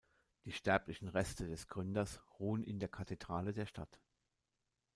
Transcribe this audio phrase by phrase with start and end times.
[0.45, 3.99] Die sterblichen Reste des Gründers ruhen in der Kathedrale der Stadt.